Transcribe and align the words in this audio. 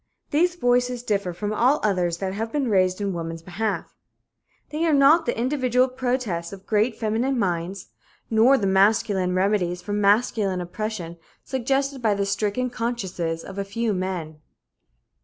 These 0.31 0.55
voices 0.55 1.03
differ 1.03 1.31
from 1.31 1.53
all 1.53 1.79
others 1.83 2.17
that 2.17 2.33
have 2.33 2.51
been 2.51 2.71
raised 2.71 2.99
in 2.99 3.13
woman's 3.13 3.43
behalf. 3.43 3.95
They 4.71 4.83
are 4.87 4.93
not 4.93 5.27
the 5.27 5.37
individual 5.37 5.87
protests 5.87 6.51
of 6.51 6.65
great 6.65 6.95
feminine 6.97 7.37
minds, 7.37 7.89
nor 8.27 8.57
the 8.57 8.65
masculine 8.65 9.35
remedies 9.35 9.83
for 9.83 9.93
masculine 9.93 10.59
oppression 10.59 11.19
suggested 11.43 12.01
by 12.01 12.15
the 12.15 12.25
stricken 12.25 12.71
consciences 12.71 13.43
of 13.43 13.59
a 13.59 13.63
few 13.63 13.93
men. 13.93 14.41